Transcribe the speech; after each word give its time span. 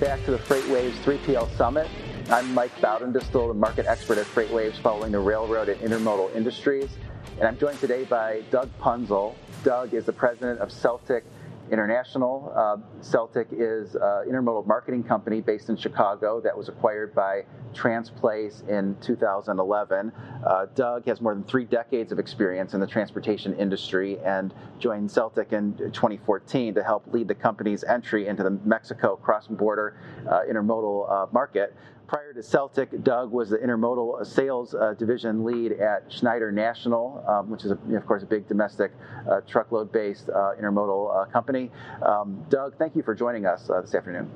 back 0.00 0.24
to 0.24 0.30
the 0.30 0.38
FreightWaves 0.38 0.94
3PL 1.02 1.54
Summit. 1.58 1.86
I'm 2.30 2.54
Mike 2.54 2.74
Baudendistel, 2.76 3.48
the 3.48 3.54
market 3.54 3.84
expert 3.84 4.16
at 4.16 4.24
FreightWaves 4.24 4.80
following 4.80 5.12
the 5.12 5.18
railroad 5.18 5.68
and 5.68 5.78
intermodal 5.82 6.34
industries. 6.34 6.88
And 7.36 7.46
I'm 7.46 7.58
joined 7.58 7.78
today 7.80 8.04
by 8.04 8.42
Doug 8.50 8.70
Punzel. 8.80 9.34
Doug 9.62 9.92
is 9.92 10.06
the 10.06 10.12
president 10.14 10.58
of 10.60 10.72
Celtic 10.72 11.22
International. 11.70 12.52
Uh, 12.54 12.76
Celtic 13.00 13.48
is 13.52 13.94
an 13.94 14.28
intermodal 14.28 14.66
marketing 14.66 15.02
company 15.02 15.40
based 15.40 15.68
in 15.68 15.76
Chicago 15.76 16.40
that 16.40 16.56
was 16.56 16.68
acquired 16.68 17.14
by 17.14 17.44
Transplace 17.74 18.68
in 18.68 18.96
2011. 19.00 20.12
Uh, 20.44 20.66
Doug 20.74 21.06
has 21.06 21.20
more 21.20 21.34
than 21.34 21.44
three 21.44 21.64
decades 21.64 22.12
of 22.12 22.18
experience 22.18 22.74
in 22.74 22.80
the 22.80 22.86
transportation 22.86 23.54
industry 23.54 24.18
and 24.20 24.52
joined 24.78 25.10
Celtic 25.10 25.52
in 25.52 25.76
2014 25.76 26.74
to 26.74 26.82
help 26.82 27.04
lead 27.12 27.28
the 27.28 27.34
company's 27.34 27.84
entry 27.84 28.26
into 28.26 28.42
the 28.42 28.50
Mexico 28.64 29.16
cross-border 29.16 29.96
uh, 30.28 30.40
intermodal 30.50 31.10
uh, 31.10 31.26
market. 31.32 31.74
Prior 32.10 32.32
to 32.32 32.42
Celtic, 32.42 33.04
Doug 33.04 33.30
was 33.30 33.50
the 33.50 33.58
intermodal 33.58 34.26
sales 34.26 34.74
uh, 34.74 34.94
division 34.98 35.44
lead 35.44 35.70
at 35.70 36.12
Schneider 36.12 36.50
National, 36.50 37.24
um, 37.28 37.48
which 37.48 37.64
is, 37.64 37.70
a, 37.70 37.96
of 37.96 38.04
course, 38.04 38.24
a 38.24 38.26
big 38.26 38.48
domestic 38.48 38.90
uh, 39.30 39.42
truckload-based 39.42 40.28
uh, 40.28 40.54
intermodal 40.60 41.14
uh, 41.14 41.26
company. 41.26 41.70
Um, 42.02 42.44
Doug, 42.48 42.76
thank 42.78 42.96
you 42.96 43.04
for 43.04 43.14
joining 43.14 43.46
us 43.46 43.70
uh, 43.70 43.80
this 43.80 43.94
afternoon. 43.94 44.28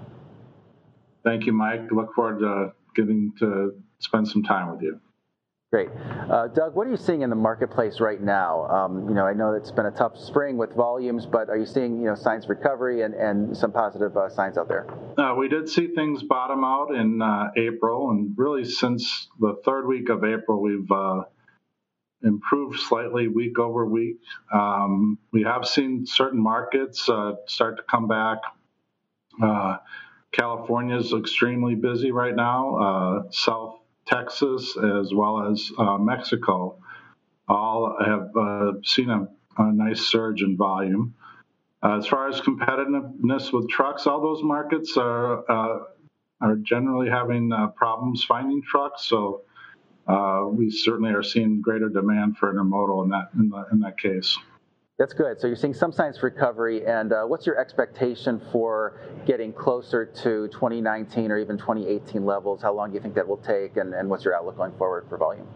Thank 1.25 1.47
you, 1.47 1.53
Mike. 1.53 1.91
Look 1.91 2.15
forward 2.15 2.39
to 2.39 2.75
getting 2.95 3.33
to 3.41 3.73
spend 3.99 4.29
some 4.29 4.45
time 4.45 4.71
with 4.71 4.81
you. 4.81 5.01
Great. 5.75 5.89
Uh, 6.31 6.47
Doug, 6.47 6.77
what 6.77 6.87
are 6.87 6.91
you 6.91 6.97
seeing 6.97 7.23
in 7.23 7.31
the 7.31 7.35
marketplace 7.35 7.99
right 7.99 8.23
now? 8.23 8.65
Um, 8.69 9.09
you 9.09 9.15
know, 9.17 9.27
I 9.27 9.33
know 9.33 9.55
it's 9.55 9.73
been 9.73 9.87
a 9.87 9.91
tough 9.91 10.17
spring 10.17 10.57
with 10.57 10.73
volumes, 10.73 11.27
but 11.27 11.49
are 11.49 11.57
you 11.57 11.67
seeing, 11.67 11.99
you 11.99 12.05
know, 12.05 12.15
signs 12.15 12.45
of 12.45 12.51
recovery 12.51 13.03
and, 13.03 13.13
and 13.13 13.57
some 13.57 13.73
positive 13.73 14.17
uh, 14.17 14.29
signs 14.29 14.57
out 14.57 14.69
there? 14.69 14.87
Uh, 15.19 15.35
we 15.35 15.49
did 15.49 15.69
see 15.69 15.89
things 15.89 16.23
bottom 16.23 16.63
out 16.63 16.95
in 16.95 17.21
uh, 17.21 17.51
April, 17.57 18.13
and 18.13 18.39
really 18.39 18.65
since 18.65 19.27
the 19.41 19.57
third 19.65 19.89
week 19.89 20.11
of 20.11 20.23
April, 20.23 20.63
we've 20.63 20.93
uh, 20.93 21.25
improved 22.23 22.79
slightly 22.79 23.27
week 23.27 23.59
over 23.59 23.85
week. 23.85 24.21
Um, 24.53 25.19
we 25.33 25.43
have 25.43 25.67
seen 25.67 26.07
certain 26.07 26.41
markets 26.41 27.09
uh, 27.09 27.33
start 27.49 27.79
to 27.79 27.83
come 27.83 28.07
back. 28.07 28.39
California 30.31 30.97
is 30.97 31.13
extremely 31.13 31.75
busy 31.75 32.13
right 32.13 32.37
now. 32.37 33.25
South 33.33 33.81
Texas, 34.07 34.77
as 34.77 35.13
well 35.15 35.51
as 35.51 35.71
uh, 35.79 35.99
Mexico, 35.99 36.77
all 37.49 37.97
have 38.05 38.31
uh, 38.37 38.73
seen 38.85 39.11
a, 39.11 39.29
a, 39.59 39.73
nice 39.73 40.01
surge 40.01 40.43
in 40.43 40.57
volume. 40.57 41.15
As 41.83 42.07
far 42.07 42.29
as 42.29 42.41
competitiveness 42.41 43.53
with 43.53 43.69
trucks, 43.69 44.07
all 44.07 44.23
those 44.23 44.43
markets 44.43 44.97
are 44.97 45.51
uh, 45.51 45.79
are 46.41 46.57
generally 46.57 47.11
having 47.11 47.53
uh, 47.53 47.69
problems 47.69 48.25
finding 48.25 48.63
trucks. 48.63 49.05
So 49.05 49.43
uh, 50.07 50.45
we 50.51 50.71
certainly 50.71 51.13
are 51.13 51.23
seeing 51.23 51.61
greater 51.61 51.89
demand 51.89 52.39
for 52.39 52.53
intermodal 52.53 53.05
in 53.05 53.11
that 53.11 53.29
in, 53.35 53.49
the, 53.51 53.67
in 53.73 53.81
that 53.81 53.99
case. 53.99 54.39
That's 54.97 55.13
good. 55.13 55.41
So 55.41 55.49
you're 55.49 55.57
seeing 55.57 55.75
some 55.75 55.93
signs 55.93 56.19
of 56.19 56.23
recovery, 56.23 56.87
and 56.87 57.13
uh, 57.13 57.25
what's 57.25 57.47
your 57.47 57.59
expectation 57.59 58.41
for 58.53 59.01
getting 59.27 59.53
closer 59.53 60.07
to 60.07 60.47
2019 60.49 61.33
or 61.33 61.39
even 61.39 61.59
2018 61.59 62.25
levels? 62.25 62.63
How 62.63 62.73
long 62.73 62.91
do 62.91 62.95
you 62.95 63.01
think 63.01 63.17
that 63.17 63.27
will 63.27 63.39
take, 63.39 63.77
and, 63.77 63.93
and 63.93 64.09
what's 64.09 64.25
your 64.25 64.37
outlook 64.37 64.57
going 64.57 64.71
forward 64.79 65.07
for 65.09 65.19
volume? 65.19 65.49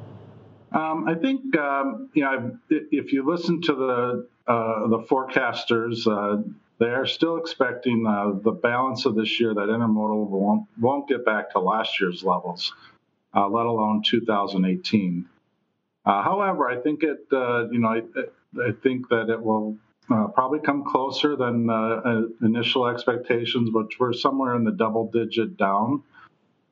Um, 0.72 1.06
I 1.08 1.14
think 1.14 1.56
um, 1.56 2.10
you 2.14 2.24
know 2.24 2.58
if 2.68 3.12
you 3.12 3.24
listen 3.24 3.62
to 3.62 3.74
the 3.74 4.28
uh, 4.52 4.88
the 4.88 5.06
forecasters, 5.08 6.06
uh, 6.06 6.42
they 6.80 6.86
are 6.86 7.06
still 7.06 7.36
expecting 7.36 8.06
uh, 8.06 8.32
the 8.42 8.50
balance 8.50 9.06
of 9.06 9.14
this 9.14 9.38
year 9.38 9.54
that 9.54 9.68
intermodal 9.68 10.28
won't 10.28 10.66
won't 10.80 11.08
get 11.08 11.24
back 11.24 11.52
to 11.52 11.60
last 11.60 12.00
year's 12.00 12.24
levels, 12.24 12.72
uh, 13.36 13.48
let 13.48 13.66
alone 13.66 14.02
2018. 14.04 15.28
Uh, 16.04 16.22
however, 16.22 16.68
I 16.68 16.80
think 16.80 17.04
it 17.04 17.20
you 17.30 17.78
know. 17.78 17.92
It, 17.92 18.32
I 18.56 18.72
think 18.82 19.08
that 19.10 19.28
it 19.28 19.42
will 19.42 19.76
uh, 20.10 20.28
probably 20.28 20.60
come 20.60 20.84
closer 20.84 21.36
than 21.36 21.68
uh, 21.68 21.74
uh, 21.74 22.22
initial 22.42 22.86
expectations, 22.86 23.70
which 23.72 23.98
were 23.98 24.12
somewhere 24.12 24.54
in 24.54 24.64
the 24.64 24.72
double 24.72 25.10
digit 25.10 25.56
down. 25.56 26.02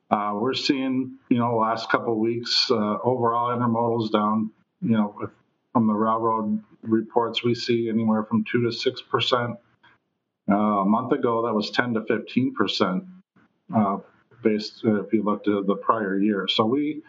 Uh, 0.09 0.31
we're 0.35 0.53
seeing, 0.53 1.17
you 1.29 1.37
know, 1.37 1.57
last 1.57 1.89
couple 1.89 2.13
of 2.13 2.19
weeks, 2.19 2.71
uh, 2.71 2.97
overall 3.03 3.55
intermodals 3.55 4.11
down, 4.11 4.49
you 4.81 4.97
know, 4.97 5.29
from 5.73 5.85
the 5.85 5.93
railroad 5.93 6.63
reports, 6.81 7.43
we 7.43 7.53
see 7.53 7.89
anywhere 7.89 8.23
from 8.23 8.43
2 8.51 8.63
to 8.63 8.69
6%. 8.69 9.57
Uh, 10.49 10.55
a 10.55 10.85
month 10.85 11.11
ago, 11.11 11.45
that 11.45 11.53
was 11.53 11.69
10 11.71 11.93
to 11.95 12.01
15%, 12.01 13.05
based 14.41 14.81
if 14.83 15.13
you 15.13 15.23
looked 15.23 15.47
at 15.47 15.67
the 15.67 15.75
prior 15.75 16.17
year. 16.17 16.47
So 16.47 16.65
we, 16.65 17.03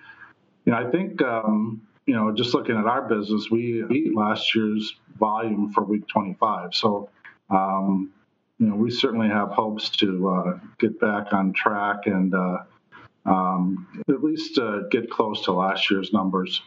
you 0.65 0.73
know, 0.73 0.77
I 0.77 0.91
think 0.91 1.23
um, 1.23 1.83
you 2.09 2.15
know, 2.15 2.33
just 2.33 2.55
looking 2.55 2.75
at 2.75 2.87
our 2.87 3.03
business, 3.03 3.51
we 3.51 3.83
beat 3.87 4.17
last 4.17 4.55
year's 4.55 4.97
volume 5.19 5.71
for 5.75 5.85
week 5.85 6.09
25. 6.09 6.75
So, 6.75 7.11
um, 7.51 8.11
you 8.59 8.67
know, 8.67 8.77
we 8.77 8.91
certainly 8.91 9.29
have 9.29 9.51
hopes 9.51 9.91
to 9.99 10.29
uh, 10.31 10.59
get 10.79 10.99
back 10.99 11.35
on 11.35 11.53
track 11.53 12.07
and 12.07 12.35
uh, 12.35 12.59
um, 13.27 14.03
at 14.09 14.25
least 14.25 14.59
uh, 14.59 14.85
get 14.91 15.11
close 15.11 15.45
to 15.45 15.53
last 15.53 15.91
year's 15.91 16.11
numbers. 16.15 16.63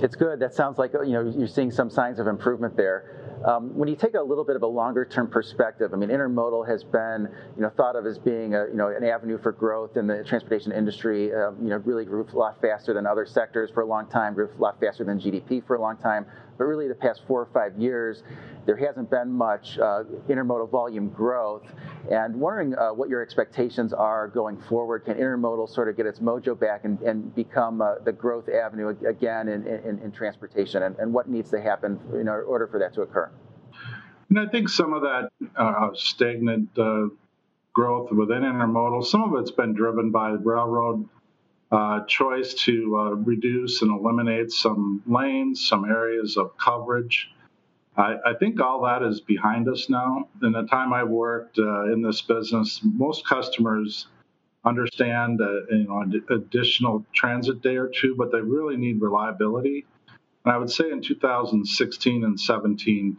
It's 0.00 0.16
good. 0.16 0.40
That 0.40 0.52
sounds 0.52 0.78
like 0.78 0.92
you 0.92 1.12
know 1.12 1.32
you're 1.36 1.46
seeing 1.46 1.70
some 1.70 1.88
signs 1.88 2.18
of 2.18 2.26
improvement 2.26 2.76
there. 2.76 3.31
Um, 3.44 3.76
when 3.76 3.88
you 3.88 3.96
take 3.96 4.14
a 4.14 4.20
little 4.20 4.44
bit 4.44 4.56
of 4.56 4.62
a 4.62 4.66
longer 4.66 5.04
term 5.04 5.28
perspective, 5.28 5.92
I 5.92 5.96
mean, 5.96 6.10
intermodal 6.10 6.66
has 6.68 6.84
been, 6.84 7.28
you 7.56 7.62
know, 7.62 7.70
thought 7.70 7.96
of 7.96 8.06
as 8.06 8.18
being 8.18 8.54
a, 8.54 8.66
you 8.66 8.74
know, 8.74 8.88
an 8.88 9.04
avenue 9.04 9.38
for 9.38 9.52
growth 9.52 9.96
in 9.96 10.06
the 10.06 10.22
transportation 10.24 10.72
industry. 10.72 11.34
Um, 11.34 11.56
you 11.62 11.70
know, 11.70 11.76
really 11.78 12.04
grew 12.04 12.26
a 12.32 12.36
lot 12.36 12.60
faster 12.60 12.94
than 12.94 13.06
other 13.06 13.26
sectors 13.26 13.70
for 13.70 13.82
a 13.82 13.86
long 13.86 14.06
time, 14.06 14.34
grew 14.34 14.48
a 14.48 14.60
lot 14.60 14.78
faster 14.80 15.04
than 15.04 15.20
GDP 15.20 15.66
for 15.66 15.76
a 15.76 15.80
long 15.80 15.96
time. 15.96 16.26
But 16.58 16.64
really, 16.64 16.88
the 16.88 16.94
past 16.94 17.22
four 17.26 17.40
or 17.40 17.48
five 17.52 17.78
years, 17.78 18.22
there 18.66 18.76
hasn't 18.76 19.10
been 19.10 19.30
much 19.30 19.78
uh, 19.78 20.04
intermodal 20.28 20.70
volume 20.70 21.08
growth. 21.08 21.64
And 22.10 22.36
wondering 22.36 22.76
uh, 22.76 22.90
what 22.90 23.08
your 23.08 23.22
expectations 23.22 23.92
are 23.92 24.28
going 24.28 24.60
forward. 24.62 25.04
Can 25.04 25.14
intermodal 25.16 25.68
sort 25.68 25.88
of 25.88 25.96
get 25.96 26.06
its 26.06 26.20
mojo 26.20 26.58
back 26.58 26.84
and, 26.84 27.00
and 27.02 27.34
become 27.34 27.80
uh, 27.80 27.96
the 28.04 28.12
growth 28.12 28.48
avenue 28.48 28.94
again 29.08 29.48
in, 29.48 29.66
in, 29.66 29.98
in 29.98 30.12
transportation? 30.12 30.82
And, 30.82 30.96
and, 30.98 31.12
what 31.12 31.28
needs 31.28 31.50
to 31.50 31.60
happen 31.60 32.00
in 32.14 32.28
order 32.28 32.66
for 32.66 32.78
that 32.78 32.94
to 32.94 33.02
occur? 33.02 33.30
And 34.30 34.38
I 34.38 34.46
think 34.46 34.68
some 34.68 34.94
of 34.94 35.02
that 35.02 35.28
uh, 35.56 35.90
stagnant 35.94 36.70
uh, 36.78 37.08
growth 37.74 38.10
within 38.12 38.42
intermodal, 38.42 39.04
some 39.04 39.22
of 39.22 39.40
it's 39.40 39.50
been 39.50 39.74
driven 39.74 40.10
by 40.10 40.30
railroad 40.30 41.08
uh, 41.72 42.04
choice 42.06 42.52
to 42.52 42.96
uh, 42.98 43.10
reduce 43.14 43.80
and 43.80 43.90
eliminate 43.90 44.52
some 44.52 45.02
lanes, 45.06 45.66
some 45.66 45.86
areas 45.86 46.36
of 46.36 46.56
coverage. 46.58 47.30
I, 47.96 48.16
I, 48.26 48.34
think 48.38 48.60
all 48.60 48.82
that 48.82 49.02
is 49.02 49.22
behind 49.22 49.68
us 49.68 49.88
now. 49.88 50.28
In 50.42 50.52
the 50.52 50.64
time 50.64 50.92
I've 50.92 51.08
worked 51.08 51.58
uh, 51.58 51.92
in 51.92 52.02
this 52.02 52.20
business, 52.20 52.80
most 52.82 53.26
customers 53.26 54.06
understand 54.64 55.40
uh, 55.40 55.66
you 55.70 55.86
know 55.88 56.04
additional 56.34 57.06
transit 57.14 57.62
day 57.62 57.76
or 57.76 57.88
two, 57.88 58.14
but 58.16 58.32
they 58.32 58.40
really 58.40 58.76
need 58.76 59.00
reliability. 59.00 59.86
And 60.44 60.52
I 60.52 60.58
would 60.58 60.70
say 60.70 60.90
in 60.90 61.00
2016 61.00 62.24
and 62.24 62.38
17, 62.38 63.16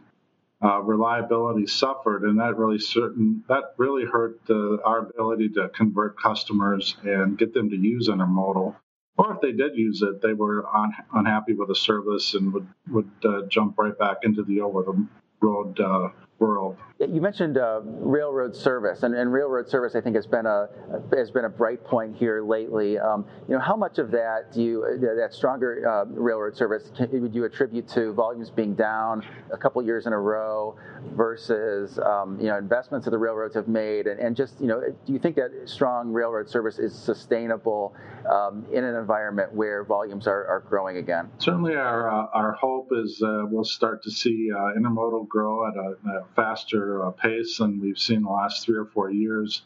uh, 0.64 0.80
reliability 0.80 1.66
suffered, 1.66 2.22
and 2.22 2.40
that 2.40 2.56
really 2.56 2.78
certain 2.78 3.44
that 3.48 3.74
really 3.76 4.04
hurt 4.04 4.40
the, 4.46 4.78
our 4.84 5.00
ability 5.00 5.50
to 5.50 5.68
convert 5.68 6.18
customers 6.18 6.96
and 7.04 7.36
get 7.36 7.52
them 7.52 7.68
to 7.70 7.76
use 7.76 8.08
intermodal. 8.08 8.74
Or 9.16 9.34
if 9.34 9.40
they 9.40 9.52
did 9.52 9.76
use 9.76 10.02
it, 10.02 10.22
they 10.22 10.32
were 10.32 10.66
un, 10.74 10.92
unhappy 11.12 11.54
with 11.54 11.68
the 11.68 11.76
service 11.76 12.34
and 12.34 12.52
would 12.52 12.66
would 12.90 13.10
uh, 13.24 13.42
jump 13.48 13.78
right 13.78 13.96
back 13.98 14.18
into 14.22 14.42
the 14.42 14.62
over 14.62 14.82
the 14.82 15.06
road 15.40 15.78
uh, 15.78 16.08
world. 16.38 16.76
You 17.00 17.20
mentioned 17.20 17.58
uh, 17.58 17.80
railroad 17.84 18.54
service, 18.54 19.02
and, 19.02 19.14
and, 19.14 19.32
railroad 19.32 19.68
service, 19.68 19.94
I 19.94 20.00
think, 20.00 20.16
has 20.16 20.26
been 20.26 20.46
a 20.46 20.68
has 21.16 21.30
been 21.30 21.44
a 21.44 21.48
bright 21.48 21.84
point 21.84 22.16
here 22.16 22.42
lately. 22.42 22.98
Um, 22.98 23.26
you 23.48 23.54
know, 23.54 23.60
how 23.60 23.76
much 23.76 23.98
of 23.98 24.10
that 24.12 24.52
do 24.52 24.62
you 24.62 24.84
uh, 24.84 25.14
that 25.20 25.34
stronger 25.34 25.86
uh, 25.88 26.04
railroad 26.06 26.56
service 26.56 26.90
can, 26.96 27.08
would 27.20 27.34
you 27.34 27.44
attribute 27.44 27.88
to 27.88 28.12
volumes 28.12 28.48
being 28.48 28.74
down 28.74 29.24
a 29.52 29.56
couple 29.56 29.82
years 29.82 30.06
in 30.06 30.12
a 30.12 30.18
row 30.18 30.76
versus 31.14 31.98
um, 31.98 32.38
you 32.40 32.46
know 32.46 32.56
investments 32.56 33.04
that 33.04 33.10
the 33.10 33.18
railroads 33.18 33.54
have 33.54 33.68
made, 33.68 34.06
and, 34.06 34.20
and, 34.20 34.36
just 34.36 34.60
you 34.60 34.66
know, 34.66 34.80
do 34.80 35.12
you 35.12 35.18
think 35.18 35.36
that 35.36 35.50
strong 35.66 36.12
railroad 36.12 36.48
service 36.48 36.78
is 36.78 36.94
sustainable 36.94 37.94
um, 38.30 38.64
in 38.72 38.84
an 38.84 38.94
environment 38.94 39.52
where 39.52 39.84
volumes 39.84 40.26
are, 40.26 40.46
are 40.46 40.64
growing 40.68 40.96
again? 40.96 41.28
Certainly, 41.38 41.74
our 41.74 42.08
uh, 42.08 42.26
our 42.32 42.52
hope 42.52 42.88
is 42.92 43.20
uh, 43.22 43.42
we'll 43.50 43.64
start 43.64 44.02
to 44.04 44.10
see 44.10 44.48
uh, 44.52 44.78
intermodal 44.78 45.28
grow 45.28 45.68
at 45.68 45.76
a, 45.76 46.18
a 46.18 46.23
faster 46.36 47.04
uh, 47.06 47.10
pace 47.10 47.58
than 47.58 47.80
we've 47.80 47.98
seen 47.98 48.22
the 48.22 48.30
last 48.30 48.64
three 48.64 48.76
or 48.76 48.86
four 48.86 49.10
years. 49.10 49.62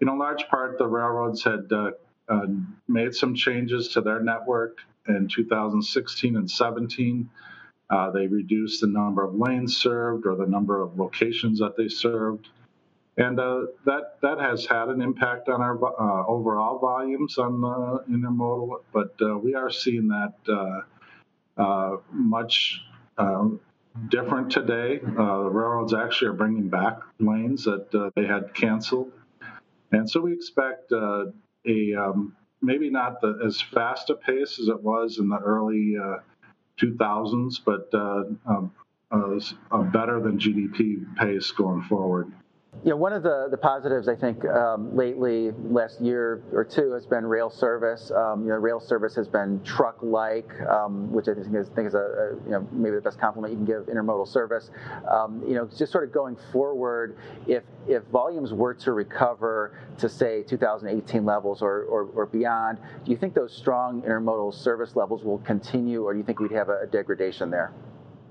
You 0.00 0.06
know, 0.06 0.14
large 0.14 0.48
part, 0.48 0.78
the 0.78 0.86
railroads 0.86 1.44
had 1.44 1.70
uh, 1.72 1.92
uh, 2.28 2.46
made 2.88 3.14
some 3.14 3.34
changes 3.34 3.88
to 3.90 4.00
their 4.00 4.20
network 4.20 4.78
in 5.08 5.28
2016 5.28 6.36
and 6.36 6.50
17. 6.50 7.30
Uh, 7.90 8.10
they 8.10 8.26
reduced 8.26 8.80
the 8.82 8.86
number 8.86 9.24
of 9.24 9.34
lanes 9.34 9.76
served 9.76 10.26
or 10.26 10.36
the 10.36 10.46
number 10.46 10.80
of 10.82 10.98
locations 10.98 11.58
that 11.58 11.76
they 11.76 11.88
served. 11.88 12.48
and 13.16 13.38
uh, 13.40 13.62
that 13.84 14.16
that 14.22 14.38
has 14.40 14.66
had 14.66 14.88
an 14.88 15.02
impact 15.02 15.48
on 15.48 15.60
our 15.60 15.76
uh, 15.84 16.26
overall 16.26 16.78
volumes 16.78 17.38
on 17.38 17.52
intermodal. 18.10 18.82
But 18.92 19.16
we 19.42 19.54
are 19.54 19.70
seeing 19.70 20.08
that 20.08 20.34
uh, 20.48 20.80
uh, 21.60 21.96
much 22.12 22.80
different 24.08 24.50
today. 24.52 25.00
Uh, 25.02 25.42
the 25.44 25.50
railroads 25.50 25.94
actually 25.94 26.28
are 26.28 26.34
bringing 26.34 26.68
back 26.68 27.00
lanes 27.18 27.64
that 27.64 27.94
uh, 27.94 28.10
they 28.14 28.26
had 28.26 28.54
canceled, 28.54 29.12
and 29.92 30.08
so 30.08 30.20
we 30.20 30.32
expect 30.32 30.92
uh, 30.92 31.26
a 31.66 31.94
um, 31.94 32.36
maybe 32.62 32.90
not 32.90 33.20
the, 33.20 33.38
as 33.44 33.60
fast 33.60 34.10
a 34.10 34.14
pace 34.14 34.58
as 34.60 34.68
it 34.68 34.82
was 34.82 35.18
in 35.18 35.28
the 35.28 35.38
early 35.38 35.96
2000s, 36.80 37.60
but 37.64 37.92
um, 37.94 38.72
better 39.92 40.20
than 40.20 40.38
GDP 40.38 41.16
pace 41.16 41.50
going 41.50 41.82
forward. 41.82 42.32
You 42.82 42.90
know, 42.90 42.96
one 42.96 43.12
of 43.12 43.22
the, 43.22 43.48
the 43.50 43.58
positives 43.58 44.08
I 44.08 44.16
think 44.16 44.42
um, 44.46 44.96
lately, 44.96 45.50
last 45.68 46.00
year 46.00 46.42
or 46.50 46.64
two, 46.64 46.92
has 46.92 47.04
been 47.04 47.26
rail 47.26 47.50
service. 47.50 48.10
Um, 48.10 48.44
you 48.44 48.48
know, 48.48 48.54
rail 48.54 48.80
service 48.80 49.14
has 49.16 49.28
been 49.28 49.62
truck-like, 49.64 50.58
um, 50.62 51.12
which 51.12 51.28
I 51.28 51.34
think 51.34 51.54
is, 51.54 51.68
think 51.68 51.88
is 51.88 51.94
a, 51.94 51.98
a, 51.98 52.34
you 52.46 52.50
know 52.52 52.66
maybe 52.72 52.96
the 52.96 53.02
best 53.02 53.20
compliment 53.20 53.52
you 53.52 53.58
can 53.58 53.66
give 53.66 53.94
intermodal 53.94 54.26
service. 54.26 54.70
Um, 55.06 55.42
you 55.46 55.54
know, 55.54 55.68
just 55.76 55.92
sort 55.92 56.04
of 56.04 56.12
going 56.12 56.38
forward, 56.52 57.18
if 57.46 57.64
if 57.86 58.02
volumes 58.04 58.54
were 58.54 58.72
to 58.72 58.92
recover 58.92 59.78
to 59.98 60.08
say 60.08 60.42
2018 60.42 61.22
levels 61.26 61.60
or, 61.60 61.82
or, 61.82 62.04
or 62.14 62.24
beyond, 62.24 62.78
do 63.04 63.10
you 63.10 63.18
think 63.18 63.34
those 63.34 63.54
strong 63.54 64.00
intermodal 64.02 64.54
service 64.54 64.96
levels 64.96 65.22
will 65.22 65.38
continue, 65.40 66.02
or 66.02 66.14
do 66.14 66.18
you 66.18 66.24
think 66.24 66.40
we'd 66.40 66.50
have 66.50 66.70
a, 66.70 66.80
a 66.84 66.86
degradation 66.86 67.50
there? 67.50 67.72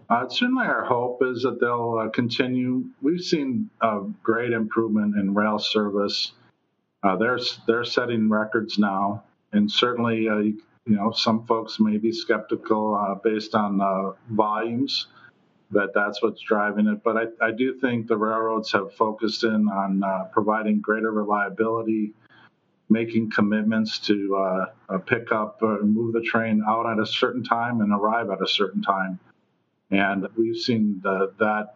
Uh, 0.10 0.28
certainly, 0.28 0.66
our 0.66 0.84
hope 0.86 1.22
is 1.22 1.44
that 1.44 1.60
they'll 1.60 2.04
uh, 2.04 2.10
continue. 2.10 2.84
We've 3.02 3.22
seen 3.22 3.70
a 3.82 4.02
great 4.24 4.54
improvement 4.54 5.16
in 5.16 5.36
rail 5.36 5.60
service. 5.60 6.32
Uh, 7.04 7.16
they're 7.16 7.40
they're 7.68 7.84
setting 7.84 8.28
records 8.28 8.80
now, 8.80 9.24
and 9.54 9.72
certainly, 9.72 10.28
uh, 10.28 10.38
you 10.38 10.62
know, 10.88 11.12
some 11.12 11.46
folks 11.46 11.80
may 11.80 11.98
be 11.98 12.12
skeptical 12.12 12.96
uh, 12.96 13.16
based 13.24 13.54
on 13.54 14.16
volumes 14.32 15.08
that 15.72 15.94
that's 15.94 16.24
what's 16.24 16.42
driving 16.42 16.88
it. 16.88 17.04
But 17.04 17.16
I, 17.16 17.46
I, 17.46 17.52
do 17.52 17.76
think 17.76 18.08
the 18.08 18.18
railroads 18.18 18.72
have 18.72 18.92
focused 18.96 19.44
in 19.44 19.68
on 19.68 20.02
providing 20.32 20.82
greater 20.82 21.12
reliability, 21.12 22.14
making 22.90 23.30
commitments 23.30 24.00
to 24.00 24.66
pick 25.06 25.32
up 25.32 25.62
and 25.62 25.94
move 25.94 26.14
the 26.14 26.22
train 26.22 26.64
out 26.68 26.88
at 26.92 26.98
a 26.98 27.06
certain 27.06 27.44
time 27.44 27.82
and 27.82 27.94
arrive 27.94 28.32
at 28.32 28.42
a 28.42 28.48
certain 28.48 28.82
time 28.82 29.20
and 29.92 30.28
we've 30.38 30.58
seen 30.58 31.00
the, 31.04 31.34
that 31.40 31.76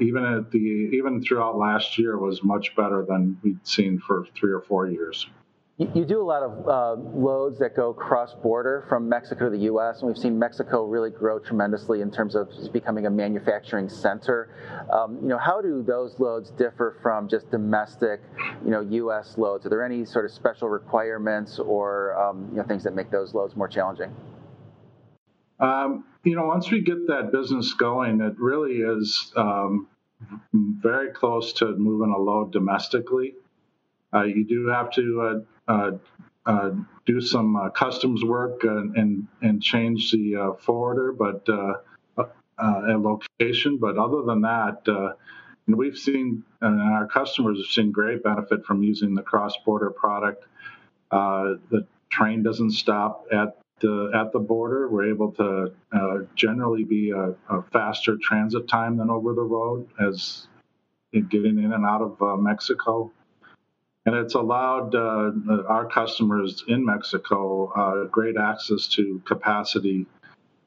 even 0.00 0.24
at 0.24 0.50
the 0.50 0.58
even 0.58 1.22
throughout 1.22 1.56
last 1.56 1.98
year 1.98 2.18
was 2.18 2.42
much 2.42 2.74
better 2.76 3.04
than 3.08 3.38
we'd 3.42 3.66
seen 3.66 3.98
for 3.98 4.26
three 4.34 4.52
or 4.52 4.60
four 4.60 4.88
years. 4.88 5.26
You, 5.78 6.06
do 6.06 6.22
a 6.22 6.24
lot 6.24 6.42
of 6.42 6.66
uh, 6.66 7.02
loads 7.14 7.58
that 7.58 7.76
go 7.76 7.92
cross 7.92 8.32
border 8.32 8.86
from 8.88 9.10
Mexico 9.10 9.50
to 9.50 9.50
the 9.50 9.64
U.S., 9.64 10.00
and 10.00 10.08
we've 10.08 10.16
seen 10.16 10.38
Mexico 10.38 10.86
really 10.86 11.10
grow 11.10 11.38
tremendously 11.38 12.00
in 12.00 12.10
terms 12.10 12.34
of 12.34 12.48
becoming 12.72 13.04
a 13.04 13.10
manufacturing 13.10 13.90
center. 13.90 14.48
Um, 14.90 15.18
you 15.20 15.28
know, 15.28 15.36
how 15.36 15.60
do 15.60 15.84
those 15.86 16.18
loads 16.18 16.48
differ 16.48 16.96
from 17.02 17.28
just 17.28 17.50
domestic, 17.50 18.22
you 18.64 18.70
know, 18.70 18.80
U.S. 18.80 19.36
loads? 19.36 19.66
Are 19.66 19.68
there 19.68 19.84
any 19.84 20.06
sort 20.06 20.24
of 20.24 20.30
special 20.30 20.70
requirements 20.70 21.58
or 21.58 22.18
um, 22.18 22.48
you 22.52 22.56
know 22.56 22.62
things 22.62 22.82
that 22.84 22.94
make 22.94 23.10
those 23.10 23.34
loads 23.34 23.54
more 23.54 23.68
challenging? 23.68 24.14
Um, 25.58 26.04
you 26.24 26.34
know, 26.34 26.46
once 26.46 26.70
we 26.70 26.80
get 26.80 27.06
that 27.06 27.32
business 27.32 27.72
going, 27.74 28.20
it 28.20 28.38
really 28.38 28.80
is 28.80 29.32
um, 29.36 29.88
very 30.52 31.10
close 31.12 31.52
to 31.54 31.76
moving 31.76 32.12
a 32.12 32.18
load 32.18 32.52
domestically. 32.52 33.34
Uh, 34.12 34.24
you 34.24 34.44
do 34.44 34.66
have 34.68 34.90
to 34.92 35.44
uh, 35.68 35.72
uh, 35.72 35.90
uh 36.46 36.70
do 37.04 37.20
some 37.20 37.56
uh, 37.56 37.70
customs 37.70 38.24
work 38.24 38.64
and, 38.64 38.96
and, 38.96 39.28
and 39.42 39.62
change 39.62 40.10
the 40.10 40.36
uh, 40.36 40.52
forwarder, 40.54 41.12
but 41.12 41.48
a 42.58 42.98
location. 42.98 43.78
But 43.78 43.98
other 43.98 44.22
than 44.22 44.40
that, 44.42 45.16
we've 45.66 45.96
seen 45.96 46.42
and 46.60 46.80
our 46.80 47.06
customers 47.06 47.58
have 47.58 47.66
seen 47.66 47.92
great 47.92 48.22
benefit 48.24 48.64
from 48.64 48.82
using 48.82 49.14
the 49.14 49.22
cross-border 49.22 49.90
product. 49.90 50.44
the 51.10 51.86
train 52.10 52.42
doesn't 52.42 52.72
stop 52.72 53.26
at 53.30 53.58
at 53.84 54.32
the 54.32 54.38
border. 54.38 54.88
We're 54.88 55.10
able 55.10 55.32
to 55.32 55.72
uh, 55.92 56.18
generally 56.34 56.84
be 56.84 57.10
a, 57.10 57.34
a, 57.48 57.62
faster 57.72 58.16
transit 58.20 58.68
time 58.68 58.96
than 58.96 59.10
over 59.10 59.34
the 59.34 59.42
road 59.42 59.88
as 60.00 60.48
getting 61.12 61.58
in 61.58 61.72
and 61.72 61.84
out 61.84 62.02
of 62.02 62.22
uh, 62.22 62.36
Mexico. 62.36 63.12
And 64.06 64.14
it's 64.14 64.34
allowed 64.34 64.94
uh, 64.94 65.32
our 65.68 65.86
customers 65.86 66.64
in 66.68 66.84
Mexico 66.84 67.72
uh, 67.74 68.04
great 68.08 68.36
access 68.36 68.86
to 68.88 69.20
capacity. 69.26 70.06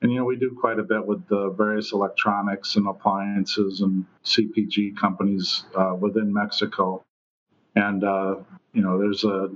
And, 0.01 0.11
you 0.11 0.19
know, 0.19 0.25
we 0.25 0.35
do 0.35 0.55
quite 0.59 0.79
a 0.79 0.83
bit 0.83 1.05
with 1.05 1.27
the 1.27 1.49
various 1.51 1.93
electronics 1.93 2.75
and 2.75 2.87
appliances 2.87 3.81
and 3.81 4.05
CPG 4.25 4.97
companies 4.97 5.65
uh, 5.75 5.95
within 5.99 6.33
Mexico. 6.33 7.03
And, 7.75 8.03
uh, 8.03 8.35
you 8.73 8.81
know, 8.81 8.97
there's 8.97 9.23
a 9.23 9.49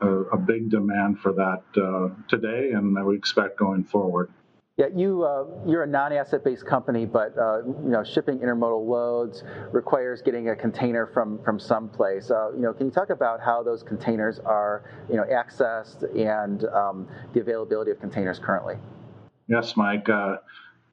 a, 0.00 0.08
a 0.08 0.36
big 0.36 0.70
demand 0.70 1.18
for 1.20 1.32
that 1.32 1.62
uh, 1.80 2.08
today, 2.28 2.72
and 2.72 2.94
we 3.06 3.16
expect 3.16 3.58
going 3.58 3.84
forward. 3.84 4.30
Yeah, 4.76 4.86
you 4.94 5.24
uh, 5.24 5.44
you're 5.66 5.82
a 5.82 5.86
non-asset-based 5.86 6.64
company, 6.64 7.04
but 7.04 7.36
uh, 7.36 7.58
you 7.66 7.90
know 7.90 8.02
shipping 8.02 8.38
intermodal 8.38 8.86
loads 8.86 9.44
requires 9.72 10.22
getting 10.22 10.48
a 10.48 10.56
container 10.56 11.06
from 11.06 11.42
from 11.44 11.58
someplace. 11.60 12.30
Uh, 12.30 12.52
you 12.54 12.62
know, 12.62 12.72
can 12.72 12.86
you 12.86 12.92
talk 12.92 13.10
about 13.10 13.40
how 13.40 13.62
those 13.62 13.82
containers 13.82 14.38
are 14.38 14.90
you 15.10 15.16
know 15.16 15.24
accessed 15.24 16.04
and 16.18 16.64
um, 16.64 17.06
the 17.34 17.40
availability 17.40 17.90
of 17.90 18.00
containers 18.00 18.38
currently? 18.38 18.76
Yes, 19.48 19.76
Mike. 19.76 20.08
Uh, 20.08 20.36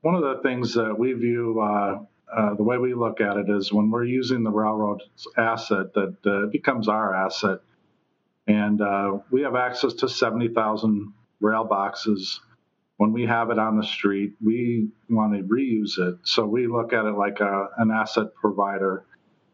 one 0.01 0.15
of 0.15 0.21
the 0.21 0.41
things 0.43 0.73
that 0.73 0.97
we 0.97 1.13
view. 1.13 1.61
Uh, 1.61 1.99
uh, 2.29 2.53
the 2.55 2.63
way 2.63 2.77
we 2.77 2.93
look 2.93 3.21
at 3.21 3.37
it 3.37 3.49
is 3.49 3.71
when 3.71 3.89
we're 3.89 4.03
using 4.03 4.43
the 4.43 4.51
railroad's 4.51 5.05
asset, 5.37 5.93
that 5.93 6.17
it 6.25 6.51
becomes 6.51 6.89
our 6.89 7.15
asset 7.15 7.59
and 8.47 8.81
uh, 8.81 9.19
we 9.29 9.41
have 9.41 9.55
access 9.55 9.93
to 9.93 10.09
70,000 10.09 11.13
rail 11.41 11.65
boxes. 11.65 12.39
When 12.95 13.11
we 13.11 13.25
have 13.25 13.51
it 13.51 13.59
on 13.59 13.77
the 13.77 13.85
street, 13.85 14.33
we 14.43 14.87
want 15.09 15.33
to 15.33 15.43
reuse 15.43 15.99
it. 15.99 16.19
So 16.23 16.45
we 16.45 16.67
look 16.67 16.93
at 16.93 17.05
it 17.05 17.15
like 17.15 17.41
a, 17.41 17.67
an 17.77 17.91
asset 17.91 18.33
provider. 18.35 19.05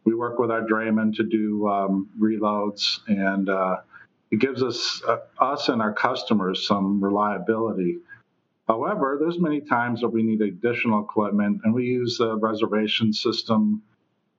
We 0.06 0.14
work 0.14 0.40
with 0.40 0.52
our 0.52 0.62
draymen 0.62 1.14
to 1.16 1.24
do 1.24 1.68
um, 1.68 2.10
reloads, 2.20 3.00
and 3.08 3.50
uh, 3.50 3.78
it 4.32 4.40
gives 4.40 4.64
us 4.64 5.02
uh, 5.08 5.18
us 5.40 5.70
and 5.70 5.82
our 5.82 5.94
customers 5.94 6.68
some 6.68 7.04
reliability. 7.04 7.98
However, 8.68 9.18
there's 9.20 9.40
many 9.40 9.62
times 9.62 10.02
that 10.02 10.10
we 10.10 10.24
need 10.24 10.42
additional 10.42 11.04
equipment, 11.04 11.62
and 11.64 11.74
we 11.74 11.86
use 11.86 12.18
the 12.18 12.38
reservation 12.38 13.12
system 13.12 13.82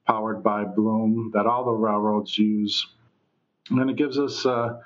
powered 0.07 0.43
by 0.43 0.65
Blume 0.65 1.31
that 1.35 1.47
all 1.47 1.65
the 1.65 1.73
railroads 1.73 2.39
use 2.39 2.87
and 3.71 3.91
it 3.91 3.97
gives 3.97 4.19
us 4.19 4.45
uh, 4.45 4.81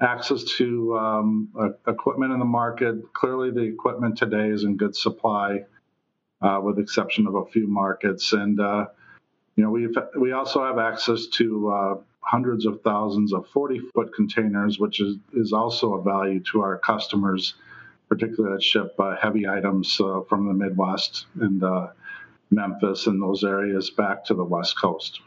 access 0.00 0.44
to 0.44 0.96
um, 0.98 1.48
uh, 1.58 1.68
equipment 1.90 2.32
in 2.32 2.38
the 2.38 2.44
market. 2.44 3.12
Clearly, 3.12 3.50
the 3.50 3.62
equipment 3.62 4.18
today 4.18 4.48
is 4.48 4.64
in 4.64 4.76
good 4.76 4.96
supply, 4.96 5.64
uh, 6.42 6.60
with 6.62 6.78
exception 6.78 7.26
of 7.26 7.34
a 7.34 7.46
few 7.46 7.66
markets. 7.66 8.32
And 8.32 8.60
uh, 8.60 8.86
you 9.56 9.64
know, 9.64 9.70
we 9.70 9.88
we 10.18 10.32
also 10.32 10.64
have 10.64 10.78
access 10.78 11.26
to 11.26 11.70
uh, 11.70 11.94
hundreds 12.20 12.66
of 12.66 12.80
thousands 12.82 13.32
of 13.32 13.46
40-foot 13.54 14.14
containers, 14.14 14.78
which 14.78 15.00
is 15.00 15.16
is 15.34 15.52
also 15.52 15.94
a 15.94 16.02
value 16.02 16.40
to 16.52 16.60
our 16.62 16.78
customers, 16.78 17.54
particularly 18.08 18.56
that 18.56 18.62
ship 18.62 18.94
uh, 18.98 19.14
heavy 19.16 19.46
items 19.48 19.94
from 19.94 20.46
the 20.46 20.54
Midwest 20.54 21.26
and 21.40 21.62
Memphis 22.50 23.06
and 23.06 23.22
those 23.22 23.42
areas 23.42 23.90
back 23.90 24.24
to 24.26 24.34
the 24.34 24.44
West 24.44 24.78
Coast. 24.78 25.20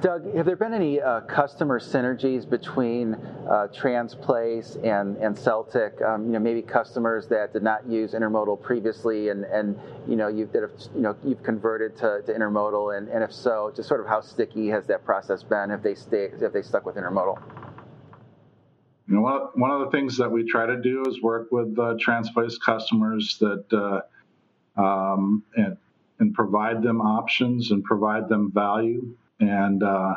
Doug, 0.00 0.34
have 0.34 0.44
there 0.44 0.56
been 0.56 0.74
any 0.74 1.00
uh, 1.00 1.20
customer 1.20 1.78
synergies 1.78 2.50
between 2.50 3.14
uh, 3.14 3.68
Transplace 3.72 4.74
and 4.84 5.16
and 5.18 5.38
Celtic? 5.38 6.02
Um, 6.02 6.26
you 6.26 6.32
know, 6.32 6.40
maybe 6.40 6.62
customers 6.62 7.28
that 7.28 7.52
did 7.52 7.62
not 7.62 7.86
use 7.86 8.12
intermodal 8.12 8.60
previously, 8.60 9.28
and 9.28 9.44
and 9.44 9.78
you 10.08 10.16
know 10.16 10.26
you've 10.26 10.50
that 10.50 10.62
have, 10.62 10.72
you 10.96 11.00
know 11.00 11.16
you've 11.24 11.44
converted 11.44 11.96
to, 11.98 12.22
to 12.26 12.32
intermodal, 12.32 12.98
and, 12.98 13.08
and 13.08 13.22
if 13.22 13.32
so, 13.32 13.72
just 13.76 13.88
sort 13.88 14.00
of 14.00 14.08
how 14.08 14.20
sticky 14.20 14.66
has 14.66 14.84
that 14.88 15.04
process 15.04 15.44
been? 15.44 15.70
Have 15.70 15.84
they 15.84 15.94
stay 15.94 16.30
have 16.40 16.52
they 16.52 16.62
stuck 16.62 16.84
with 16.84 16.96
intermodal? 16.96 17.40
You 19.06 19.14
know, 19.14 19.20
one, 19.20 19.42
one 19.54 19.70
of 19.70 19.78
the 19.78 19.90
things 19.92 20.16
that 20.16 20.28
we 20.28 20.42
try 20.42 20.66
to 20.66 20.76
do 20.76 21.04
is 21.06 21.22
work 21.22 21.52
with 21.52 21.78
uh, 21.78 21.94
Transplace 22.04 22.60
customers 22.60 23.38
that 23.38 24.02
uh, 24.76 24.80
um, 24.80 25.44
and 25.54 25.76
and 26.18 26.34
provide 26.34 26.82
them 26.82 27.00
options 27.00 27.70
and 27.70 27.84
provide 27.84 28.28
them 28.28 28.50
value 28.52 29.14
and 29.40 29.82
uh, 29.82 30.14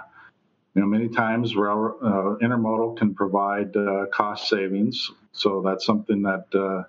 you 0.73 0.81
know, 0.81 0.87
many 0.87 1.09
times 1.09 1.55
rail, 1.55 1.97
uh, 2.01 2.45
intermodal 2.45 2.97
can 2.97 3.13
provide 3.13 3.75
uh, 3.75 4.05
cost 4.13 4.47
savings, 4.47 5.11
so 5.31 5.61
that's 5.65 5.85
something 5.85 6.21
that 6.23 6.45
uh, 6.53 6.83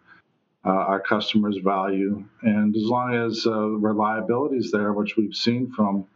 uh, 0.65 0.71
our 0.71 1.01
customers 1.01 1.59
value. 1.59 2.25
And 2.43 2.77
as 2.77 2.83
long 2.85 3.15
as 3.15 3.47
uh, 3.47 3.67
reliability 3.67 4.57
is 4.57 4.71
there, 4.71 4.93
which 4.93 5.17
we've 5.17 5.35
seen 5.35 5.73
from 5.73 6.07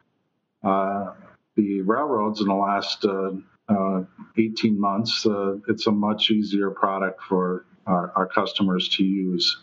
the 0.62 1.80
railroads 1.80 2.40
in 2.40 2.48
the 2.48 2.54
last 2.54 3.04
uh, 3.04 3.30
uh, 3.68 4.04
18 4.36 4.78
months, 4.78 5.26
it's 5.68 5.86
a 5.86 5.90
much 5.90 6.30
easier 6.30 6.70
product 6.70 7.22
for 7.22 7.64
our, 7.86 8.12
our 8.14 8.26
customers 8.26 8.88
to 8.90 9.04
use. 9.04 9.58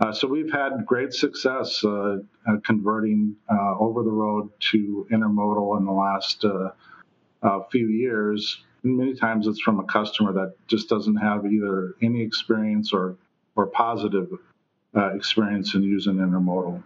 Uh, 0.00 0.12
so 0.12 0.28
we've 0.28 0.52
had 0.52 0.86
great 0.86 1.12
success 1.12 1.84
uh, 1.84 2.18
converting 2.64 3.34
uh, 3.50 3.78
over 3.78 4.02
the 4.02 4.10
road 4.10 4.50
to 4.60 5.06
intermodal 5.10 5.76
in 5.78 5.84
the 5.84 5.92
last 5.92 6.44
few 7.70 7.88
years. 7.88 8.62
Many 8.84 9.14
times 9.14 9.46
it's 9.48 9.60
from 9.60 9.80
a 9.80 9.84
customer 9.84 10.32
that 10.34 10.54
just 10.68 10.88
doesn't 10.88 11.16
have 11.16 11.44
either 11.46 11.94
any 12.00 12.22
experience 12.22 12.92
or 12.92 13.16
or 13.56 13.66
positive 13.66 14.28
experience 14.94 15.74
in 15.74 15.82
using 15.82 16.14
intermodal 16.14 16.82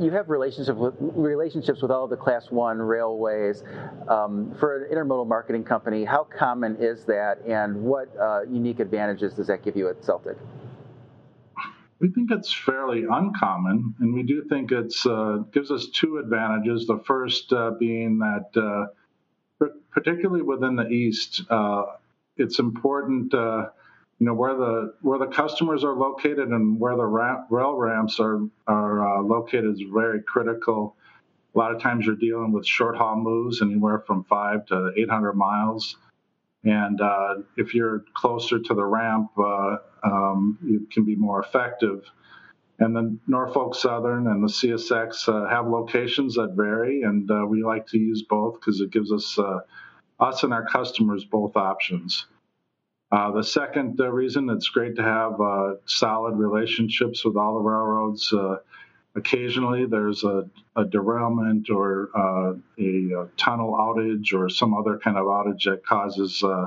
you 0.00 0.10
have 0.10 0.28
relationships 0.28 0.78
with 0.78 0.94
relationships 0.98 1.82
with 1.82 1.90
all 1.90 2.08
the 2.08 2.16
Class 2.16 2.50
One 2.50 2.78
railways. 2.78 3.62
Um, 4.08 4.54
for 4.58 4.84
an 4.84 4.94
intermodal 4.94 5.26
marketing 5.26 5.64
company, 5.64 6.04
how 6.04 6.24
common 6.24 6.76
is 6.80 7.04
that, 7.04 7.38
and 7.46 7.82
what 7.82 8.08
uh, 8.20 8.42
unique 8.42 8.80
advantages 8.80 9.34
does 9.34 9.46
that 9.46 9.62
give 9.62 9.76
you 9.76 9.88
at 9.88 10.04
Celtic? 10.04 10.36
We 12.00 12.08
think 12.08 12.30
it's 12.30 12.52
fairly 12.52 13.04
uncommon, 13.08 13.94
and 14.00 14.14
we 14.14 14.22
do 14.24 14.44
think 14.44 14.72
it 14.72 14.94
uh, 15.06 15.38
gives 15.52 15.70
us 15.70 15.86
two 15.88 16.18
advantages. 16.18 16.86
The 16.86 16.98
first 17.06 17.52
uh, 17.52 17.72
being 17.78 18.18
that, 18.18 18.50
uh, 18.56 19.66
particularly 19.90 20.42
within 20.42 20.76
the 20.76 20.88
East, 20.88 21.42
uh, 21.48 21.84
it's 22.36 22.58
important 22.58 23.32
uh, 23.32 23.68
you 24.18 24.26
know 24.26 24.34
where 24.34 24.54
the 24.54 24.94
where 25.02 25.18
the 25.18 25.26
customers 25.26 25.84
are 25.84 25.94
located 25.94 26.48
and 26.48 26.78
where 26.78 26.96
the 26.96 27.04
ramp, 27.04 27.46
rail 27.50 27.74
ramps 27.74 28.18
are 28.20 28.40
are 28.66 29.22
located 29.22 29.74
is 29.74 29.82
very 29.92 30.22
critical. 30.22 30.96
A 31.54 31.58
lot 31.58 31.74
of 31.74 31.80
times 31.80 32.04
you're 32.06 32.16
dealing 32.16 32.50
with 32.52 32.66
short 32.66 32.96
haul 32.96 33.16
moves, 33.16 33.62
anywhere 33.62 34.00
from 34.06 34.24
five 34.24 34.66
to 34.66 34.92
800 34.96 35.34
miles, 35.34 35.96
and 36.64 37.00
uh, 37.00 37.36
if 37.56 37.74
you're 37.74 38.04
closer 38.14 38.58
to 38.58 38.74
the 38.74 38.84
ramp, 38.84 39.30
uh, 39.38 39.76
um, 40.02 40.58
it 40.64 40.90
can 40.90 41.04
be 41.04 41.14
more 41.14 41.40
effective. 41.42 42.04
And 42.78 42.96
the 42.96 43.16
Norfolk 43.26 43.74
Southern 43.74 44.26
and 44.26 44.42
the 44.42 44.48
CSX 44.48 45.28
uh, 45.28 45.48
have 45.48 45.68
locations 45.68 46.34
that 46.34 46.54
vary, 46.56 47.02
and 47.02 47.30
uh, 47.30 47.44
we 47.46 47.62
like 47.62 47.86
to 47.88 47.98
use 47.98 48.22
both 48.22 48.54
because 48.54 48.80
it 48.80 48.90
gives 48.90 49.12
us 49.12 49.38
uh, 49.38 49.60
us 50.18 50.42
and 50.42 50.52
our 50.52 50.66
customers 50.66 51.24
both 51.24 51.56
options. 51.56 52.26
Uh, 53.12 53.30
the 53.30 53.44
second 53.44 54.00
reason 54.00 54.50
it's 54.50 54.68
great 54.68 54.96
to 54.96 55.02
have 55.02 55.34
solid 55.84 56.34
relationships 56.34 57.24
with 57.24 57.36
all 57.36 57.54
the 57.54 57.60
railroads. 57.60 58.32
Uh, 59.14 59.18
occasionally, 59.18 59.86
there's 59.86 60.24
a, 60.24 60.48
a 60.76 60.84
derailment 60.84 61.70
or 61.70 62.10
uh, 62.14 62.54
a, 62.78 63.12
a, 63.12 63.28
tunnel 63.36 63.72
outage 63.72 64.32
or 64.34 64.48
some 64.48 64.74
other 64.74 64.98
kind 64.98 65.16
of 65.16 65.24
outage 65.24 65.64
that 65.64 65.84
causes 65.84 66.42
uh, 66.42 66.66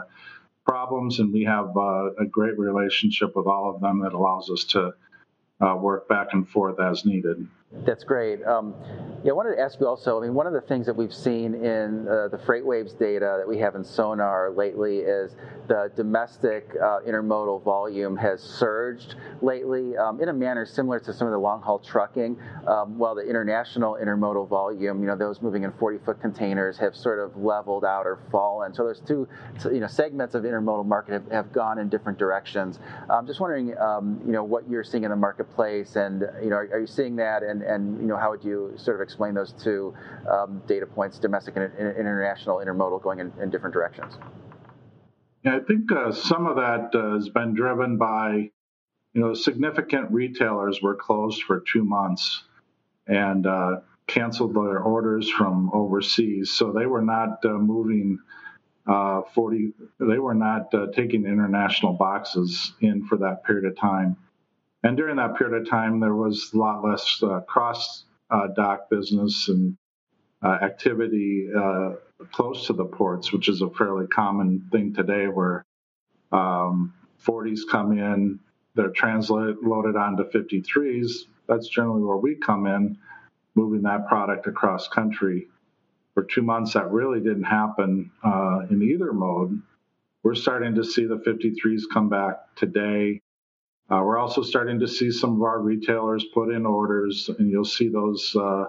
problems, 0.66 1.20
and 1.20 1.32
we 1.32 1.44
have 1.44 1.76
a 1.78 2.26
great 2.30 2.58
relationship 2.60 3.36
with 3.36 3.48
all 3.48 3.74
of 3.74 3.82
them 3.82 4.00
that 4.02 4.14
allows 4.14 4.50
us 4.50 4.66
to 4.66 4.94
work 5.78 6.08
back 6.10 6.34
and 6.34 6.50
forth 6.50 6.80
as 6.80 7.06
needed. 7.06 7.48
That's 7.72 8.06
great. 8.06 8.42
Um, 8.46 8.74
yeah, 9.26 9.32
I 9.32 9.36
wanted 9.36 9.56
to 9.56 9.62
ask 9.62 9.80
you 9.80 9.88
also. 9.88 10.18
I 10.20 10.22
mean, 10.22 10.34
one 10.34 10.48
of 10.48 10.54
the 10.54 10.62
things 10.62 10.86
that 10.86 10.96
we've 10.96 11.14
seen 11.14 11.54
in 11.54 12.08
uh, 12.08 12.30
the 12.30 12.38
FreightWaves 12.38 12.98
data 12.98 13.36
that 13.38 13.48
we 13.48 13.58
have 13.58 13.76
in 13.76 13.84
Sonar 13.84 14.52
lately 14.52 15.00
is 15.00 15.36
the 15.68 15.92
domestic 15.96 16.70
uh, 16.82 17.00
intermodal 17.06 17.62
volume 17.64 18.16
has 18.16 18.42
surged 18.42 19.16
lately 19.42 19.98
um, 19.98 20.22
in 20.22 20.30
a 20.30 20.34
manner 20.34 20.66
similar 20.66 21.00
to 21.00 21.14
some 21.14 21.28
of 21.28 21.32
the 21.34 21.38
long 21.38 21.62
haul 21.62 21.80
trucking, 21.80 22.38
um, 22.68 22.98
while 22.98 23.16
the 23.16 23.28
international 23.28 23.98
intermodal 24.02 24.48
volume, 24.48 25.02
you 25.02 25.08
know, 25.08 25.18
those 25.18 25.42
moving 25.42 25.64
in 25.64 25.74
40 25.74 25.98
foot 26.06 26.22
containers 26.22 26.78
have 26.78 26.96
sort 26.96 27.20
of 27.20 27.36
leveled 27.36 27.84
out 27.84 28.06
or 28.06 28.20
fallen. 28.32 28.74
So 28.74 28.86
those 28.86 29.02
two, 29.02 29.28
you 29.66 29.82
know, 29.82 29.88
segments 29.88 30.36
of 30.36 30.44
intermodal 30.44 30.86
market 30.86 31.14
have, 31.14 31.32
have 31.32 31.52
gone 31.52 31.80
in 31.80 31.90
different 31.90 32.18
directions. 32.18 32.80
I'm 33.10 33.28
just 33.28 33.40
wondering, 33.40 33.78
um, 33.78 34.22
you 34.26 34.32
know, 34.32 34.44
what 34.44 34.70
you're 34.70 34.86
seeing 34.86 35.04
in 35.04 35.10
the 35.10 35.18
marketplace, 35.18 35.98
and 35.98 36.22
you 36.42 36.50
know, 36.50 36.56
are, 36.56 36.70
are 36.74 36.80
you 36.80 36.88
seeing 36.88 37.18
that? 37.18 37.44
And 37.44 37.57
and, 37.62 37.70
and 37.70 38.02
you 38.02 38.08
know, 38.08 38.18
how 38.18 38.32
would 38.32 38.44
you 38.44 38.74
sort 38.78 38.96
of 38.96 39.02
explain 39.02 39.34
those 39.34 39.54
two 39.54 39.94
um, 40.30 40.62
data 40.68 40.86
points, 40.86 41.20
domestic 41.20 41.56
and 41.56 41.74
international 41.78 42.58
intermodal 42.58 43.02
going 43.02 43.20
in, 43.20 43.32
in 43.42 43.50
different 43.50 43.74
directions? 43.74 44.18
Yeah, 45.44 45.58
I 45.58 45.60
think 45.60 45.92
uh, 45.92 46.12
some 46.12 46.48
of 46.48 46.58
that 46.58 46.94
uh, 46.94 47.16
has 47.16 47.30
been 47.30 47.54
driven 47.54 47.98
by, 47.98 48.50
you 49.14 49.22
know, 49.22 49.34
significant 49.34 50.12
retailers 50.12 50.82
were 50.82 50.96
closed 50.96 51.44
for 51.44 51.64
two 51.72 51.84
months 51.84 52.44
and 53.08 53.46
uh, 53.46 53.78
canceled 54.08 54.54
their 54.56 54.80
orders 54.80 55.30
from 55.30 55.72
overseas, 55.74 56.52
so 56.52 56.72
they 56.72 56.86
were 56.86 57.02
not 57.02 57.44
uh, 57.46 57.50
moving. 57.50 58.20
Uh, 58.86 59.22
40 59.36 59.74
they 60.00 60.18
were 60.18 60.34
not 60.34 60.74
uh, 60.74 60.88
taking 60.96 61.26
international 61.26 61.92
boxes 61.92 62.72
in 62.80 63.06
for 63.06 63.18
that 63.18 63.44
period 63.44 63.66
of 63.66 63.78
time 63.78 64.16
and 64.84 64.96
during 64.96 65.16
that 65.18 65.36
period 65.36 65.62
of 65.62 65.70
time, 65.70 66.00
there 66.00 66.14
was 66.14 66.52
a 66.54 66.58
lot 66.58 66.84
less 66.84 67.22
uh, 67.24 67.42
cross 67.42 68.06
uh, 68.30 68.48
dock 68.56 68.90
business 68.90 69.50
and 69.50 69.76
uh, 70.44 70.58
activity 70.62 71.48
uh, 71.56 71.94
close 72.32 72.68
to 72.68 72.74
the 72.74 72.86
ports, 72.86 73.32
which 73.32 73.50
is 73.50 73.62
a 73.62 73.70
fairly 73.72 74.08
common 74.08 74.68
thing 74.72 74.94
today 74.94 75.28
where 75.28 75.66
um, 76.32 76.94
40s 77.26 77.62
come 77.70 77.98
in, 77.98 78.40
they're 78.76 78.92
transloaded, 78.92 79.56
loaded 79.64 79.96
onto 79.96 80.24
53s. 80.30 81.12
That's 81.48 81.68
generally 81.68 82.04
where 82.04 82.18
we 82.18 82.36
come 82.36 82.68
in, 82.68 82.98
moving 83.56 83.82
that 83.84 84.08
product 84.08 84.46
across 84.46 84.88
country. 84.88 85.48
For 86.14 86.24
two 86.24 86.44
months, 86.44 86.74
that 86.74 86.92
really 86.92 87.20
didn't 87.20 87.44
happen 87.44 88.12
uh, 88.24 88.62
in 88.70 88.82
either 88.82 89.14
mode. 89.14 89.62
We're 90.24 90.36
starting 90.36 90.76
to 90.76 90.84
see 90.84 91.06
the 91.06 91.18
53s 91.18 91.84
come 91.92 92.10
back 92.10 92.56
today 92.56 93.22
uh, 93.90 94.02
we're 94.04 94.18
also 94.18 94.42
starting 94.42 94.80
to 94.80 94.88
see 94.88 95.12
some 95.12 95.36
of 95.36 95.42
our 95.44 95.62
retailers 95.62 96.26
put 96.34 96.54
in 96.54 96.66
orders, 96.66 97.30
and 97.40 97.50
you'll 97.50 97.64
see 97.64 97.88
those 97.88 98.36
uh, 98.36 98.66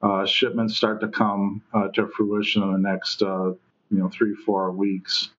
uh, 0.00 0.24
shipments 0.26 0.76
start 0.76 1.00
to 1.00 1.08
come 1.08 1.60
uh, 1.72 1.88
to 1.88 2.06
fruition 2.08 2.62
in 2.62 2.72
the 2.72 2.78
next, 2.78 3.20
uh, 3.22 3.46
you 3.46 3.98
know, 3.98 4.08
three 4.08 4.34
four 4.34 4.70
weeks. 4.70 5.30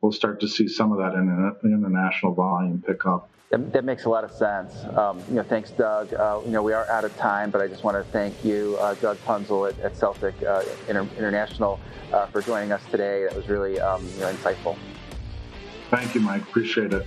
We'll 0.00 0.12
start 0.12 0.40
to 0.40 0.48
see 0.48 0.66
some 0.66 0.90
of 0.90 0.98
that 0.98 1.14
in, 1.14 1.56
international 1.64 2.34
volume 2.34 2.82
pick 2.84 3.06
up. 3.06 3.30
That, 3.50 3.72
that 3.72 3.84
makes 3.84 4.06
a 4.06 4.10
lot 4.10 4.24
of 4.24 4.32
sense. 4.32 4.74
Um, 4.96 5.22
you 5.28 5.36
know, 5.36 5.44
thanks, 5.44 5.70
Doug. 5.70 6.12
Uh, 6.12 6.40
you 6.44 6.50
know, 6.50 6.62
we 6.62 6.72
are 6.72 6.90
out 6.90 7.04
of 7.04 7.16
time, 7.16 7.50
but 7.50 7.60
I 7.60 7.68
just 7.68 7.84
want 7.84 7.96
to 7.96 8.02
thank 8.10 8.44
you, 8.44 8.76
Doug 9.00 9.18
Punzel 9.18 9.70
at, 9.70 9.78
at 9.80 9.96
Celtic 9.96 10.34
Inter- 10.88 11.08
International, 11.16 11.78
for 12.32 12.42
joining 12.42 12.72
us 12.72 12.82
today. 12.90 13.22
That 13.22 13.36
was 13.36 13.48
really 13.48 13.78
um, 13.78 14.04
you 14.14 14.20
know, 14.20 14.32
insightful. 14.32 14.76
Thank 15.90 16.16
you, 16.16 16.20
Mike. 16.22 16.42
Appreciate 16.42 16.92
it. 16.92 17.06